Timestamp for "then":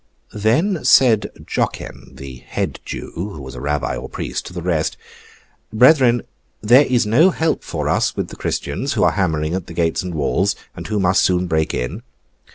0.33-0.83